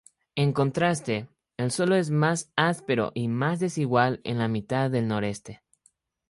En 0.33 0.51
contraste, 0.51 1.27
el 1.57 1.69
suelo 1.69 1.93
es 1.93 2.09
más 2.09 2.51
áspero 2.55 3.11
y 3.13 3.27
más 3.27 3.59
desigual 3.59 4.19
en 4.23 4.39
la 4.39 4.47
mitad 4.47 4.89
noreste. 4.89 5.61